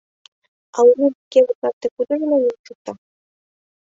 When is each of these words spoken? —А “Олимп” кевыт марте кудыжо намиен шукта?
—А 0.77 0.79
“Олимп” 0.89 1.17
кевыт 1.31 1.57
марте 1.61 1.87
кудыжо 1.95 2.25
намиен 2.29 2.57
шукта? 2.65 2.91